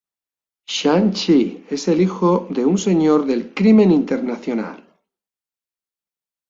[0.67, 4.83] Shang-Chi es el hijo de un señor del crimen internacional.